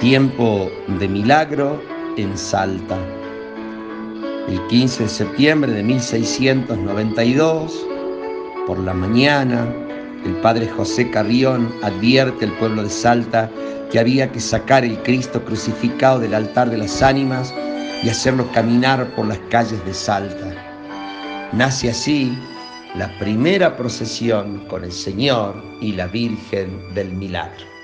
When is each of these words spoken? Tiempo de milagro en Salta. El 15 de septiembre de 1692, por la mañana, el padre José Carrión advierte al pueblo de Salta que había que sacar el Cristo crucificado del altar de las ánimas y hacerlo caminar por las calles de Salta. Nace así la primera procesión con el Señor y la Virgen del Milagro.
Tiempo 0.00 0.70
de 1.00 1.08
milagro 1.08 1.82
en 2.18 2.36
Salta. 2.36 2.98
El 4.46 4.60
15 4.66 5.04
de 5.04 5.08
septiembre 5.08 5.72
de 5.72 5.82
1692, 5.82 7.86
por 8.66 8.78
la 8.78 8.92
mañana, 8.92 9.66
el 10.26 10.36
padre 10.42 10.68
José 10.68 11.10
Carrión 11.10 11.74
advierte 11.82 12.44
al 12.44 12.52
pueblo 12.58 12.82
de 12.82 12.90
Salta 12.90 13.50
que 13.90 13.98
había 13.98 14.30
que 14.30 14.38
sacar 14.38 14.84
el 14.84 15.02
Cristo 15.02 15.42
crucificado 15.42 16.18
del 16.18 16.34
altar 16.34 16.68
de 16.68 16.76
las 16.76 17.02
ánimas 17.02 17.54
y 18.02 18.10
hacerlo 18.10 18.46
caminar 18.52 19.08
por 19.16 19.26
las 19.26 19.38
calles 19.48 19.82
de 19.86 19.94
Salta. 19.94 20.52
Nace 21.54 21.88
así 21.88 22.36
la 22.96 23.18
primera 23.18 23.74
procesión 23.78 24.58
con 24.68 24.84
el 24.84 24.92
Señor 24.92 25.54
y 25.80 25.92
la 25.92 26.06
Virgen 26.06 26.94
del 26.94 27.12
Milagro. 27.12 27.75